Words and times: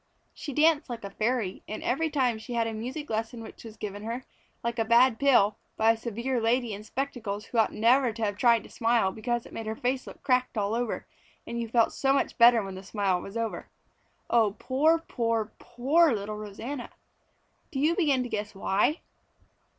She 0.33 0.51
danced 0.51 0.89
like 0.89 1.03
a 1.03 1.11
fairy, 1.11 1.61
and 1.67 1.83
every 1.83 2.09
day 2.09 2.35
she 2.39 2.53
had 2.53 2.65
a 2.65 2.73
music 2.73 3.07
lesson 3.07 3.43
which 3.43 3.63
was 3.63 3.77
given 3.77 4.01
her, 4.01 4.25
like 4.63 4.79
a 4.79 4.83
bad 4.83 5.19
pill, 5.19 5.57
by 5.77 5.91
a 5.91 5.95
severe 5.95 6.41
lady 6.41 6.73
in 6.73 6.83
spectacles 6.83 7.45
who 7.45 7.59
ought 7.59 7.71
never 7.71 8.11
to 8.11 8.23
have 8.23 8.35
tried 8.35 8.63
to 8.63 8.69
smile 8.71 9.11
because 9.11 9.45
it 9.45 9.53
made 9.53 9.67
her 9.67 9.75
face 9.75 10.07
look 10.07 10.23
cracked 10.23 10.57
all 10.57 10.73
over 10.73 11.05
and 11.45 11.61
you 11.61 11.67
felt 11.69 11.93
so 11.93 12.13
much 12.13 12.39
better 12.39 12.63
when 12.63 12.73
the 12.73 12.81
smile 12.81 13.21
was 13.21 13.37
over. 13.37 13.67
Oh, 14.27 14.55
poor, 14.57 14.97
poor, 14.97 15.51
poor 15.59 16.11
little 16.13 16.35
Rosanna! 16.35 16.89
Do 17.69 17.79
you 17.79 17.95
begin 17.95 18.23
to 18.23 18.29
guess 18.29 18.55
why? 18.55 19.01